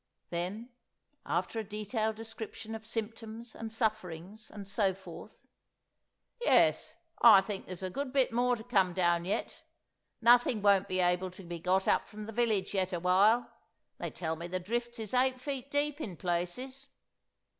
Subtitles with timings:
[0.31, 0.71] Then,
[1.27, 7.91] after a detailed description of symptoms and sufferings and so forth—"Yes, I think there's a
[7.91, 9.61] good bit more to come down yet.
[10.19, 13.51] Nothing won't be able to be got up from the village yet awhile;
[13.99, 16.89] they tell me the drifts is eight feet deep in places.